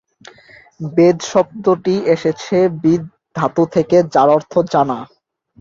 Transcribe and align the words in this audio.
বেদ 0.91 1.17
শব্দটি 1.31 1.95
এসেছে 2.15 2.57
বিদ 2.81 3.03
ধাতু 3.35 3.63
থেকে, 3.75 3.97
যার 4.13 4.29
অর্থ 4.35 4.53
জানা। 4.71 4.97